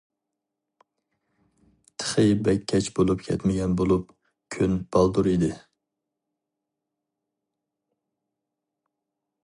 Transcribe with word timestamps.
تېخى 2.03 2.23
بەك 2.47 2.63
كەچ 2.73 2.89
بولۇپ 2.99 3.21
كەتمىگەن 3.27 3.75
بولۇپ، 3.81 4.09
كۈن 4.57 4.75
بالدۇر 4.95 5.31
ئىدى. 5.35 5.53